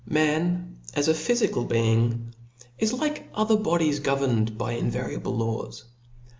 Man, 0.09 0.79
as 0.95 1.07
a 1.09 1.13
phyfical 1.13 1.65
being, 1.69 2.33
is, 2.79 2.91
like 2.91 3.29
other 3.35 3.55
bodies, 3.55 3.99
governed 3.99 4.57
by 4.57 4.71
invariable 4.73 5.35
laws. 5.37 5.85